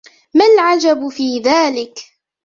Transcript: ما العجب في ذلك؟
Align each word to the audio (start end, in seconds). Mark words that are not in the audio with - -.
ما 0.33 0.45
العجب 0.55 1.07
في 1.09 1.39
ذلك؟ 1.39 1.99